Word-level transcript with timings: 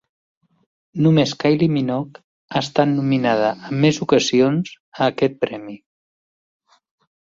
Només 1.07 1.33
Kylie 1.43 1.73
Minogue 1.75 2.23
ha 2.55 2.65
estat 2.67 2.93
nominada 2.95 3.53
en 3.71 3.79
més 3.87 4.03
ocasions 4.09 4.77
a 4.85 5.07
aquest 5.15 5.43
premi. 5.47 5.83